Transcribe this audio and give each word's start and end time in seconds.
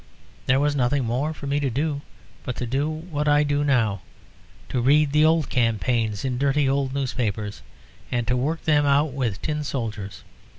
There 0.47 0.59
was 0.59 0.75
nothing 0.75 1.05
more 1.05 1.31
for 1.31 1.45
me 1.45 1.59
to 1.59 1.69
do 1.69 2.01
but 2.43 2.55
to 2.55 2.65
do 2.65 2.89
what 2.89 3.27
I 3.27 3.43
do 3.43 3.63
now 3.63 4.01
to 4.69 4.81
read 4.81 5.11
the 5.11 5.23
old 5.23 5.47
campaigns 5.51 6.25
in 6.25 6.39
dirty 6.39 6.67
old 6.67 6.91
newspapers, 6.95 7.61
and 8.11 8.25
to 8.27 8.35
work 8.35 8.63
them 8.63 8.83
out 8.87 9.13
with 9.13 9.39
tin 9.43 9.63
soldiers. 9.63 10.23